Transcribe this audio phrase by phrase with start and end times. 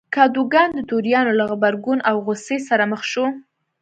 [0.15, 3.25] کادوګان د توریانو له غبرګون او غوسې سره مخ شو.